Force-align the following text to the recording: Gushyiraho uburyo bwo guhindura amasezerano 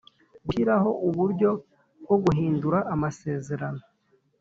Gushyiraho 0.45 0.89
uburyo 1.07 1.49
bwo 2.03 2.15
guhindura 2.23 2.79
amasezerano 2.93 3.81